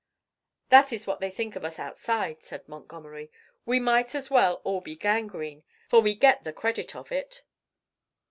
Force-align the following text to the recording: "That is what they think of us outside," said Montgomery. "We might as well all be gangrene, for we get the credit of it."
"That 0.69 0.91
is 0.91 1.05
what 1.05 1.19
they 1.19 1.29
think 1.29 1.55
of 1.55 1.63
us 1.63 1.77
outside," 1.77 2.41
said 2.41 2.67
Montgomery. 2.67 3.29
"We 3.67 3.79
might 3.79 4.15
as 4.15 4.31
well 4.31 4.55
all 4.63 4.81
be 4.81 4.95
gangrene, 4.95 5.63
for 5.89 5.99
we 5.99 6.15
get 6.15 6.43
the 6.43 6.53
credit 6.53 6.95
of 6.95 7.11
it." 7.11 7.43